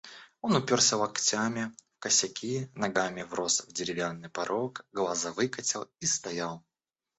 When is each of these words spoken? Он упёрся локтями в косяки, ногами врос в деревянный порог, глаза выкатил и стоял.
Он 0.41 0.55
упёрся 0.55 0.97
локтями 0.97 1.65
в 1.65 1.99
косяки, 1.99 2.71
ногами 2.73 3.21
врос 3.21 3.61
в 3.61 3.71
деревянный 3.71 4.29
порог, 4.29 4.83
глаза 4.91 5.31
выкатил 5.31 5.91
и 5.99 6.07
стоял. 6.07 6.65